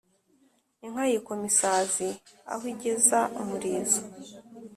Inka 0.85 1.03
yikoma 1.11 1.45
isazi 1.51 2.09
aho 2.51 2.63
igeza 2.73 3.19
umurizo. 3.41 4.01